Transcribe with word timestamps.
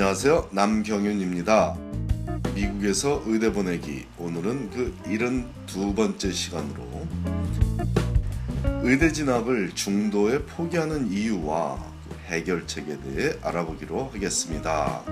안녕하세요. 0.00 0.50
남경윤입니다. 0.52 1.76
미국에서 2.54 3.20
의대 3.26 3.52
보내기 3.52 4.06
오늘은 4.16 4.70
그 4.70 4.96
72번째 5.02 6.32
시간으로 6.32 7.08
의대 8.84 9.12
진학을 9.12 9.74
중도에 9.74 10.42
포기하는 10.42 11.10
이유와 11.10 11.84
그 12.08 12.16
해결책에 12.28 13.00
대해 13.00 13.34
알아보기로 13.42 14.10
하겠습니다. 14.14 15.02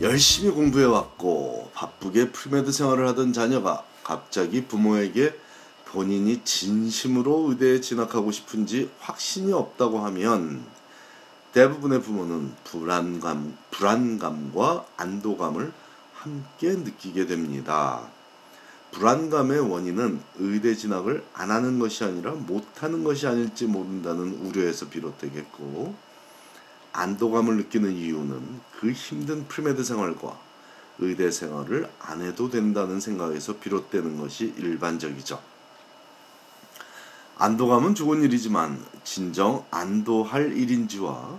열심히 0.00 0.50
공부해 0.50 0.86
왔고 0.86 1.70
바쁘게 1.72 2.32
premed 2.32 2.72
생활을 2.72 3.06
하던 3.06 3.32
자녀가 3.32 3.84
갑자기 4.02 4.64
부모에게 4.64 5.34
본인이 5.90 6.44
진심으로 6.44 7.46
의대에 7.48 7.80
진학하고 7.80 8.30
싶은지 8.30 8.90
확신이 9.00 9.54
없다고 9.54 10.00
하면 10.00 10.62
대부분의 11.52 12.02
부모는 12.02 12.52
불안감, 12.64 13.56
불안감과 13.70 14.84
안도감을 14.98 15.72
함께 16.12 16.72
느끼게 16.74 17.26
됩니다. 17.26 18.06
불안감의 18.90 19.60
원인은 19.60 20.20
의대 20.38 20.74
진학을 20.74 21.24
안 21.32 21.50
하는 21.50 21.78
것이 21.78 22.04
아니라 22.04 22.32
못하는 22.32 23.02
것이 23.02 23.26
아닐지 23.26 23.66
모른다는 23.66 24.34
우려에서 24.44 24.90
비롯되겠고, 24.90 25.94
안도감을 26.92 27.56
느끼는 27.56 27.96
이유는 27.96 28.60
그 28.78 28.92
힘든 28.92 29.46
premed 29.48 29.84
생활과 29.84 30.38
의대 30.98 31.30
생활을 31.30 31.88
안 31.98 32.20
해도 32.20 32.50
된다는 32.50 33.00
생각에서 33.00 33.58
비롯되는 33.58 34.18
것이 34.18 34.52
일반적이죠. 34.58 35.57
안도감은 37.40 37.94
좋은 37.94 38.24
일이지만 38.24 38.84
진정 39.04 39.64
안도할 39.70 40.56
일인지와 40.56 41.38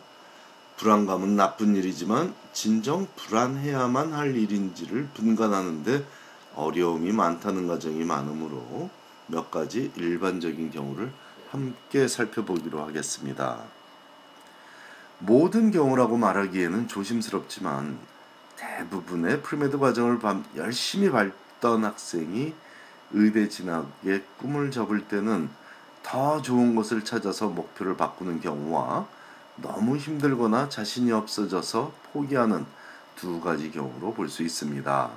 불안감은 0.77 1.35
나쁜 1.35 1.76
일이지만 1.76 2.34
진정 2.54 3.05
불안해야만 3.18 4.13
할 4.13 4.34
일인지를 4.34 5.09
분간하는데 5.13 6.05
어려움이 6.55 7.12
많다는 7.12 7.68
가정이 7.68 8.05
많으므로 8.05 8.90
몇 9.27 9.51
가지 9.51 9.91
일반적인 9.98 10.71
경우를 10.71 11.12
함께 11.51 12.07
살펴보기로 12.07 12.81
하겠습니다. 12.81 13.59
모든 15.18 15.70
경우라고 15.70 16.15
말하기에는 16.15 16.87
조심스럽지만 16.87 17.99
대부분의 18.55 19.41
pre-med 19.41 19.77
과정을 19.77 20.20
열심히 20.55 21.09
밟던 21.09 21.84
학생이 21.84 22.54
의대 23.12 23.49
진학의 23.49 24.24
꿈을 24.37 24.71
접을 24.71 25.05
때는 25.09 25.59
더 26.10 26.41
좋은 26.41 26.74
것을 26.76 27.05
찾아서 27.05 27.49
목표를 27.49 27.96
바꾸는 27.96 28.41
경우와 28.41 29.07
너무 29.57 29.96
힘들거나 29.96 30.68
자신이 30.68 31.12
없어져서 31.12 31.91
포기하는 32.12 32.65
두 33.15 33.40
가지 33.40 33.70
경우로 33.70 34.15
볼 34.15 34.27
수 34.27 34.41
있습니다. 34.41 35.12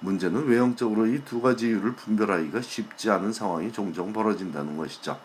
문제는 0.00 0.48
외형적으로 0.48 1.06
이 1.06 1.22
두 1.24 1.40
가지 1.40 1.68
이유를 1.68 1.94
분별하기가 1.94 2.62
쉽지 2.62 3.10
않은 3.10 3.32
상황이 3.32 3.72
종종 3.72 4.12
벌어진다는 4.12 4.76
것이죠. 4.76 5.20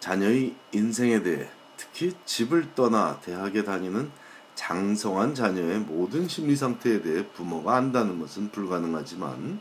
자녀의 0.00 0.54
인생에 0.72 1.22
대해 1.22 1.50
특히 1.76 2.16
집을 2.24 2.74
떠나 2.74 3.20
대학에 3.20 3.64
다니는 3.64 4.10
장성한 4.54 5.34
자녀의 5.34 5.80
모든 5.80 6.26
심리 6.26 6.56
상태에 6.56 7.02
대해 7.02 7.28
부모가 7.34 7.76
안다는 7.76 8.18
것은 8.18 8.50
불가능하지만 8.50 9.60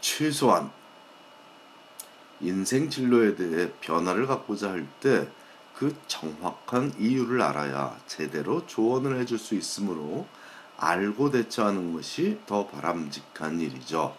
최소한 0.00 0.70
인생 2.42 2.90
진로에 2.90 3.34
대해 3.36 3.70
변화를 3.80 4.26
갖고자 4.26 4.70
할 4.70 4.86
때 5.00 5.26
그 5.82 5.96
정확한 6.06 6.94
이유를 6.98 7.42
알아야 7.42 7.98
제대로 8.06 8.64
조언을 8.68 9.18
해줄 9.18 9.36
수 9.36 9.56
있으므로 9.56 10.28
알고 10.76 11.32
대처하는 11.32 11.92
것이 11.92 12.38
더 12.46 12.68
바람직한 12.68 13.60
일이죠. 13.60 14.16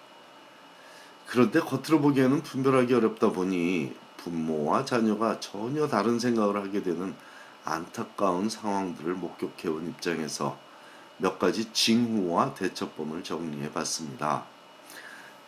그런데 1.26 1.62
겉으로 1.62 2.02
보기에는 2.02 2.44
분별하기 2.44 2.94
어렵다 2.94 3.32
보니 3.32 3.96
부모와 4.18 4.84
자녀가 4.84 5.40
전혀 5.40 5.88
다른 5.88 6.20
생각을 6.20 6.58
하게 6.58 6.84
되는 6.84 7.16
안타까운 7.64 8.50
상황들을 8.50 9.14
목격해온 9.14 9.88
입장에서 9.88 10.60
몇 11.18 11.40
가지 11.40 11.72
징후와 11.72 12.56
대처법을 12.56 13.24
정리해 13.24 13.72
봤습니다. 13.72 14.44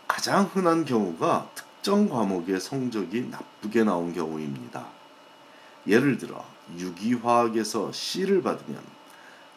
가장 0.08 0.50
흔한 0.54 0.86
경우가 0.86 1.50
특정 1.86 2.10
과목의 2.10 2.60
성적이 2.60 3.28
나쁘게 3.30 3.84
나온 3.84 4.12
경우입니다. 4.12 4.88
예를 5.86 6.18
들어 6.18 6.44
유기화학에서 6.80 7.92
C를 7.92 8.42
받으면 8.42 8.82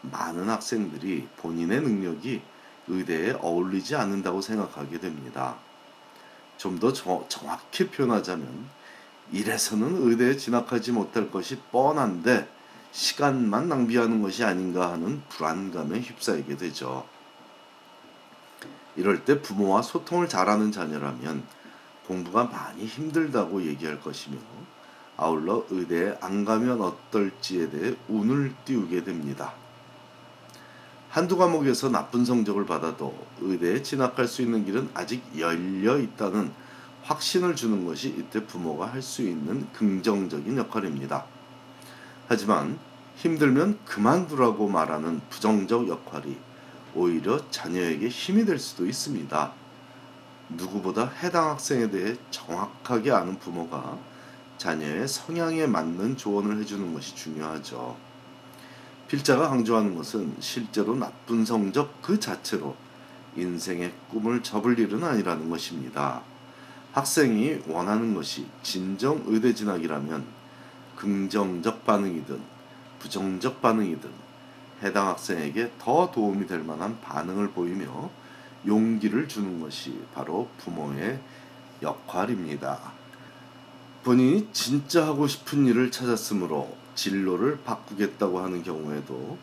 많은 0.02 0.50
학생들이 0.50 1.26
본인의 1.38 1.80
능력이 1.80 2.42
의대에 2.88 3.32
어울리지 3.32 3.96
않는다고 3.96 4.42
생각하게 4.42 5.00
됩니다. 5.00 5.56
좀 6.58 6.78
더 6.78 6.92
정확히 6.92 7.88
표현하자면 7.88 8.46
이래서는 9.32 10.06
의대에 10.10 10.36
진학하지 10.36 10.92
못할 10.92 11.30
것이 11.30 11.58
뻔한데 11.72 12.46
시간만 12.92 13.70
낭비하는 13.70 14.20
것이 14.20 14.44
아닌가 14.44 14.92
하는 14.92 15.22
불안감에 15.30 16.00
휩싸이게 16.00 16.58
되죠. 16.58 17.06
이럴 18.96 19.24
때 19.24 19.40
부모와 19.40 19.80
소통을 19.80 20.28
잘하는 20.28 20.72
자녀라면 20.72 21.56
공부가 22.08 22.44
많이 22.44 22.86
힘들다고 22.86 23.62
얘기할 23.66 24.00
것이며 24.00 24.38
아울러 25.18 25.64
의대에 25.68 26.16
안 26.20 26.44
가면 26.44 26.80
어떨지에 26.80 27.70
대해 27.70 27.94
운을 28.08 28.54
띄우게 28.64 29.04
됩니다. 29.04 29.52
한두 31.10 31.36
과목에서 31.36 31.90
나쁜 31.90 32.24
성적을 32.24 32.66
받아도 32.66 33.26
의대에 33.40 33.82
진학할 33.82 34.26
수 34.26 34.42
있는 34.42 34.64
길은 34.64 34.90
아직 34.94 35.22
열려 35.38 35.98
있다는 35.98 36.50
확신을 37.02 37.56
주는 37.56 37.84
것이 37.86 38.08
이때 38.08 38.44
부모가 38.46 38.92
할 38.92 39.02
수 39.02 39.22
있는 39.22 39.66
긍정적인 39.72 40.56
역할입니다. 40.56 41.24
하지만 42.26 42.78
힘들면 43.16 43.78
그만두라고 43.84 44.68
말하는 44.68 45.20
부정적 45.30 45.88
역할이 45.88 46.36
오히려 46.94 47.50
자녀에게 47.50 48.08
힘이 48.08 48.44
될 48.44 48.58
수도 48.58 48.86
있습니다. 48.86 49.52
누구보다 50.50 51.08
해당 51.22 51.50
학생에 51.50 51.90
대해 51.90 52.16
정확하게 52.30 53.10
아는 53.10 53.38
부모가 53.38 53.98
자녀의 54.56 55.06
성향에 55.06 55.66
맞는 55.66 56.16
조언을 56.16 56.58
해주는 56.60 56.92
것이 56.94 57.14
중요하죠. 57.14 57.96
필자가 59.06 59.48
강조하는 59.48 59.94
것은 59.94 60.36
실제로 60.40 60.94
나쁜 60.94 61.44
성적 61.44 62.02
그 62.02 62.18
자체로 62.18 62.76
인생의 63.36 63.92
꿈을 64.10 64.42
접을 64.42 64.78
일은 64.78 65.02
아니라는 65.04 65.48
것입니다. 65.48 66.22
학생이 66.92 67.62
원하는 67.68 68.14
것이 68.14 68.46
진정 68.62 69.22
의대 69.26 69.54
진학이라면 69.54 70.26
긍정적 70.96 71.84
반응이든 71.84 72.40
부정적 72.98 73.62
반응이든 73.62 74.10
해당 74.82 75.08
학생에게 75.08 75.72
더 75.78 76.10
도움이 76.10 76.46
될 76.46 76.60
만한 76.60 77.00
반응을 77.00 77.50
보이며 77.50 78.10
용기를 78.66 79.28
주는 79.28 79.60
것이 79.60 80.00
바로 80.14 80.48
부모의 80.58 81.20
역할입니다. 81.82 82.92
본인이 84.02 84.48
진짜 84.52 85.06
하고 85.06 85.26
싶은 85.26 85.66
일을 85.66 85.90
찾았으므로 85.90 86.76
진로를 86.94 87.60
바꾸겠다고 87.64 88.40
하는 88.40 88.62
경우에도 88.62 89.38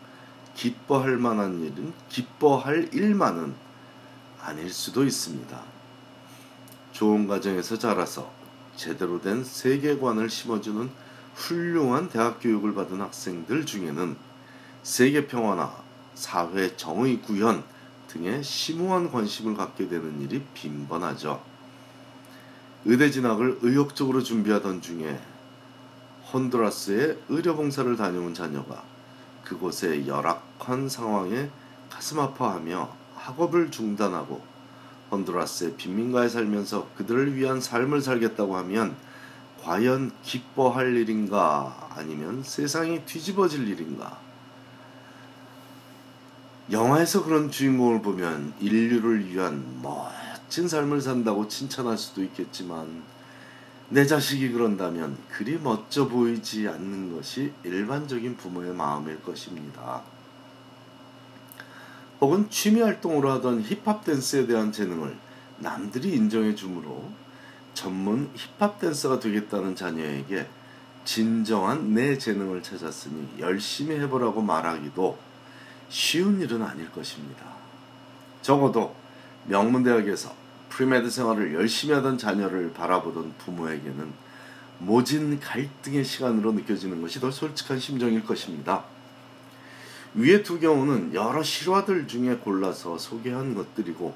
기뻐할 0.55 1.17
만한 1.17 1.61
일은 1.61 1.93
기뻐할 2.09 2.89
일만은 2.93 3.53
아닐 4.41 4.71
수도 4.71 5.03
있습니다. 5.03 5.59
좋은 6.91 7.27
가정에서 7.27 7.77
자라서 7.77 8.31
제대로 8.75 9.21
된 9.21 9.43
세계관을 9.43 10.29
심어주는 10.29 10.89
훌륭한 11.35 12.09
대학 12.09 12.39
교육을 12.39 12.73
받은 12.73 13.01
학생들 13.01 13.65
중에는 13.65 14.15
세계 14.83 15.27
평화나 15.27 15.75
사회 16.13 16.75
정의 16.77 17.21
구현, 17.21 17.63
등에 18.15 18.41
심오한 18.41 19.11
관심을 19.11 19.55
갖게 19.55 19.89
되는 19.89 20.21
일이 20.21 20.41
빈번하죠. 20.53 21.41
의대 22.85 23.11
진학을 23.11 23.59
의욕적으로 23.61 24.23
준비하던 24.23 24.81
중에 24.81 25.19
혼두라스에 26.31 27.17
의료봉사를 27.27 27.95
다녀온 27.97 28.33
자녀가 28.33 28.83
그곳의 29.43 30.07
열악한 30.07 30.87
상황에 30.87 31.49
가슴 31.89 32.19
아파하며 32.19 32.89
학업을 33.15 33.69
중단하고 33.69 34.41
혼두라스의 35.11 35.75
빈민가에 35.75 36.29
살면서 36.29 36.89
그들을 36.95 37.35
위한 37.35 37.59
삶을 37.59 38.01
살겠다고 38.01 38.55
하면 38.57 38.95
과연 39.61 40.11
기뻐할 40.23 40.95
일인가 40.95 41.89
아니면 41.95 42.43
세상이 42.43 43.05
뒤집어질 43.05 43.67
일인가 43.67 44.24
영화에서 46.71 47.23
그런 47.23 47.51
주인공을 47.51 48.01
보면 48.01 48.53
인류를 48.59 49.29
위한 49.29 49.63
멋진 49.83 50.67
삶을 50.67 50.99
산다고 50.99 51.47
칭찬할 51.47 51.95
수도 51.97 52.23
있겠지만 52.23 53.03
내 53.89 54.03
자식이 54.05 54.51
그런다면 54.51 55.15
그리 55.29 55.59
멋져 55.59 56.07
보이지 56.07 56.67
않는 56.67 57.15
것이 57.15 57.53
일반적인 57.63 58.35
부모의 58.37 58.73
마음일 58.73 59.21
것입니다. 59.21 60.01
혹은 62.19 62.49
취미 62.49 62.81
활동으로 62.81 63.29
하던 63.33 63.61
힙합 63.61 64.03
댄스에 64.03 64.47
대한 64.47 64.71
재능을 64.71 65.15
남들이 65.59 66.13
인정해 66.13 66.55
주므로 66.55 67.11
전문 67.75 68.31
힙합 68.33 68.79
댄서가 68.79 69.19
되겠다는 69.19 69.75
자녀에게 69.75 70.47
진정한 71.03 71.93
내 71.93 72.17
재능을 72.17 72.63
찾았으니 72.63 73.35
열심히 73.39 73.99
해보라고 73.99 74.41
말하기도 74.41 75.24
쉬운 75.89 76.39
일은 76.41 76.61
아닐 76.61 76.91
것입니다. 76.91 77.45
적어도 78.41 78.95
명문대학에서 79.45 80.33
pre-med 80.69 81.09
생활을 81.09 81.53
열심히 81.53 81.93
하던 81.93 82.17
자녀를 82.17 82.73
바라보던 82.73 83.33
부모에게는 83.37 84.25
모진 84.79 85.39
갈등의 85.39 86.03
시간으로 86.03 86.51
느껴지는 86.51 87.01
것이 87.01 87.19
더 87.19 87.31
솔직한 87.31 87.79
심정일 87.79 88.25
것입니다. 88.25 88.83
위의 90.13 90.43
두 90.43 90.59
경우는 90.59 91.13
여러 91.13 91.43
실화들 91.43 92.07
중에 92.07 92.35
골라서 92.37 92.97
소개한 92.97 93.55
것들이고 93.55 94.13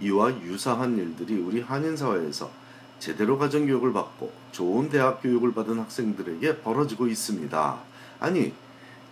이와 0.00 0.30
유사한 0.42 0.98
일들이 0.98 1.34
우리 1.40 1.60
한인 1.60 1.96
사회에서 1.96 2.50
제대로 2.98 3.38
가정 3.38 3.66
교육을 3.66 3.92
받고 3.92 4.32
좋은 4.52 4.88
대학 4.88 5.22
교육을 5.22 5.54
받은 5.54 5.78
학생들에게 5.78 6.58
벌어지고 6.58 7.06
있습니다. 7.08 7.78
아니, 8.20 8.52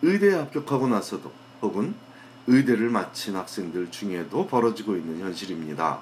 의대에 0.02 0.34
합격하고 0.34 0.88
나서도 0.88 1.30
혹은 1.64 1.94
의대를 2.46 2.90
마친 2.90 3.36
학생들 3.36 3.90
중에도 3.90 4.46
벌어지고 4.46 4.96
있는 4.96 5.20
현실입니다. 5.20 6.00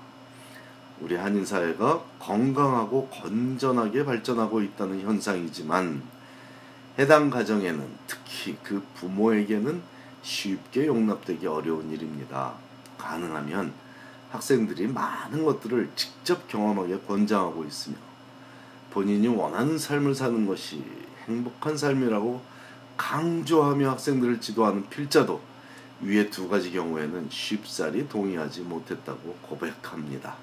우리 1.01 1.15
한인 1.15 1.47
사회가 1.47 2.03
건강하고 2.19 3.09
건전하게 3.09 4.05
발전하고 4.05 4.61
있다는 4.61 5.01
현상이지만 5.01 6.03
해당 6.99 7.31
가정에는 7.31 7.87
특히 8.07 8.57
그 8.63 8.83
부모에게는 8.95 9.83
쉽게 10.23 10.87
용납되기 10.87 11.47
어려운 11.47 11.91
일입니다. 11.91 12.53
가능하면 12.99 13.73
학생들이 14.31 14.89
많은 14.89 15.45
것들을 15.45 15.91
직접 15.95 16.49
경험하게 16.49 17.01
권장하고 17.07 17.65
있으며 17.65 17.97
본인이 18.91 19.29
원하는 19.29 19.79
삶을 19.79 20.15
사는 20.15 20.47
것이 20.47 20.85
행복한 21.27 21.77
삶이라고 21.77 22.41
강조하며 22.97 23.91
학생들을 23.91 24.41
지도하는 24.41 24.89
필자도 24.89 25.52
위의 26.03 26.31
두 26.31 26.49
가지 26.49 26.73
경우에는 26.73 27.29
쉽사리 27.31 28.09
동의하지 28.09 28.63
못했다고 28.63 29.37
고백합니다. 29.43 30.37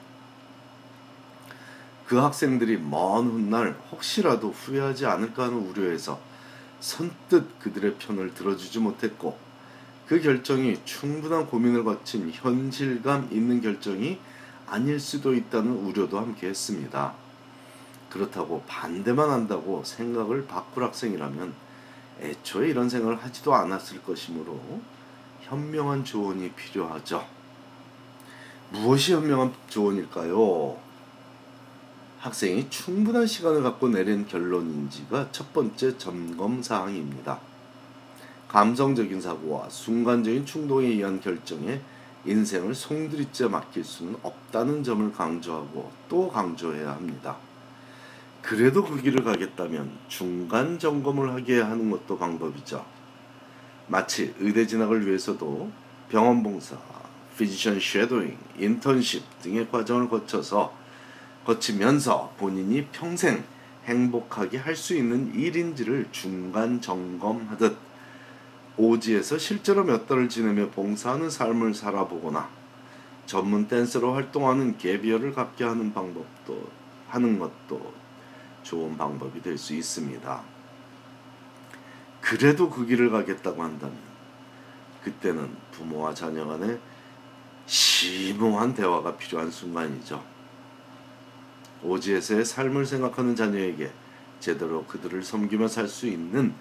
그 2.08 2.18
학생들이 2.18 2.78
먼 2.78 3.28
훗날 3.28 3.78
혹시라도 3.92 4.50
후회하지 4.50 5.06
않을까 5.06 5.44
하는 5.44 5.58
우려에서 5.58 6.20
선뜻 6.80 7.60
그들의 7.60 7.96
편을 7.96 8.34
들어주지 8.34 8.80
못했고 8.80 9.38
그 10.08 10.20
결정이 10.20 10.80
충분한 10.86 11.46
고민을 11.46 11.84
거친 11.84 12.32
현실감 12.32 13.28
있는 13.32 13.62
결정이 13.62 14.18
아닐 14.66 15.00
수도 15.00 15.36
있다는 15.36 15.72
우려도 15.72 16.18
함께 16.18 16.48
했습니다. 16.48 17.14
그렇다고 18.10 18.64
반대만 18.66 19.30
한다고 19.30 19.84
생각을 19.84 20.48
바꿀 20.48 20.84
학생이라면 20.86 21.54
애초에 22.22 22.70
이런 22.70 22.90
생각을 22.90 23.24
하지도 23.24 23.54
않았을 23.54 24.02
것이므로 24.02 24.82
현명한 25.50 26.06
조언이 26.06 26.52
필요하죠. 26.52 27.26
무엇이 28.70 29.14
현명한 29.14 29.52
조언일까요? 29.68 30.78
학생이 32.20 32.70
충분한 32.70 33.26
시간을 33.26 33.64
갖고 33.64 33.90
내린 33.90 34.28
결론인지가 34.28 35.32
첫 35.32 35.52
번째 35.52 35.98
점검 35.98 36.62
사항입니다. 36.62 37.40
감성적인 38.48 39.22
사고와 39.22 39.70
순간적인 39.70 40.46
충동에 40.46 40.88
의한 40.88 41.20
결정에 41.20 41.82
인생을 42.26 42.76
송두리째 42.76 43.48
맡길 43.48 43.84
수는 43.84 44.18
없다는 44.22 44.84
점을 44.84 45.12
강조하고 45.12 45.92
또 46.10 46.30
강조해야 46.30 46.92
합니다. 46.92 47.38
그래도 48.42 48.84
그 48.84 49.02
길을 49.02 49.24
가겠다면 49.24 49.98
중간 50.10 50.78
점검을 50.78 51.34
하게 51.34 51.62
하는 51.62 51.90
것도 51.90 52.18
방법이죠. 52.18 52.99
마치 53.90 54.34
의대 54.40 54.66
진학을 54.68 55.06
위해서도 55.08 55.72
병원 56.10 56.44
봉사, 56.44 56.78
physician 57.38 57.80
shadowing, 57.80 58.38
인턴십 58.60 59.42
등의 59.42 59.70
과정을 59.70 60.10
거쳐서 60.10 60.74
거치면서 61.46 62.34
본인이 62.38 62.86
평생 62.92 63.44
행복하게 63.86 64.60
할 64.60 64.76
수 64.76 64.96
있는 64.96 65.34
일인지를 65.34 66.08
중간 66.12 66.80
점검하듯 66.80 67.76
오지에서 68.78 69.38
실제로 69.38 69.84
몇 69.84 70.08
달을 70.08 70.30
지내며 70.30 70.70
봉사하는 70.70 71.30
삶을 71.30 71.74
살아보거나 71.74 72.48
전문 73.26 73.68
댄서로 73.68 74.14
활동하는 74.14 74.78
gap 74.78 74.93
year를 74.93 75.34
갖게 75.34 75.64
하는 75.64 75.94
방법도 75.94 76.70
하는 77.08 77.40
것도 77.40 77.94
좋은 78.64 78.96
방법이 78.98 79.42
될 79.42 79.58
수 79.58 79.74
있습니다. 79.74 80.59
그래도 82.22 82.70
그 82.70 82.86
길을 82.86 83.10
가겠다고 83.10 83.64
한다면 83.64 83.98
그때는 85.04 85.56
부모와 85.72 86.14
자녀 86.14 86.46
간에 86.46 86.80
심오한 87.66 88.74
대화가 88.74 89.16
필요한 89.18 89.50
순간이죠. 89.50 90.24
오지에서의 91.82 92.44
삶을 92.44 92.86
생각하는 92.86 93.36
자녀에게 93.36 93.92
제대로 94.40 94.86
그들을 94.86 95.24
섬기며 95.24 95.68
살 95.68 95.88
수 95.88 96.08
있는 96.08 96.54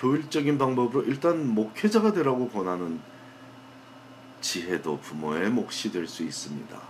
효율적인 0.00 0.58
방법으로 0.58 1.02
일단 1.04 1.48
목회자가 1.48 2.12
되라고 2.12 2.48
권하는 2.48 3.00
지혜도 4.40 5.00
부모의 5.00 5.50
몫이 5.50 5.90
될 5.90 6.06
수 6.06 6.22
있습니다. 6.22 6.80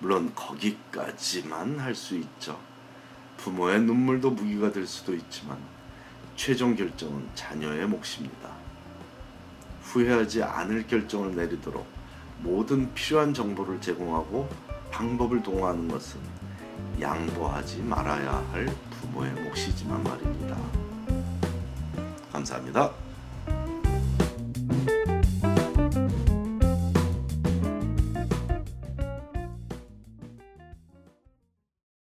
물론 0.00 0.32
거기까지만 0.34 1.78
할 1.78 1.94
수 1.94 2.16
있죠. 2.16 2.58
부모의 3.38 3.80
눈물도 3.82 4.30
무기가 4.30 4.70
될 4.70 4.86
수도 4.86 5.14
있지만 5.14 5.58
최종 6.36 6.74
결정은 6.74 7.28
자녀의 7.34 7.86
몫입니다. 7.86 8.50
후회하지 9.82 10.42
않을 10.42 10.86
결정을 10.86 11.34
내리도록 11.36 11.86
모든 12.40 12.92
필요한 12.94 13.32
정보를 13.32 13.80
제공하고 13.80 14.48
방법을 14.90 15.42
동원하는 15.42 15.88
것은 15.88 16.20
양보하지 17.00 17.82
말아야 17.82 18.44
할 18.52 18.66
부모의 19.00 19.32
몫이지만 19.32 20.02
말입니다. 20.02 20.56
감사합니다. 22.32 23.03